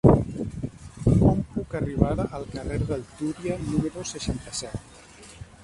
Com 1.09 1.43
puc 1.57 1.75
arribar 1.81 2.25
al 2.39 2.47
carrer 2.55 2.81
del 2.93 3.05
Túria 3.21 3.59
número 3.69 4.09
seixanta-set? 4.17 5.41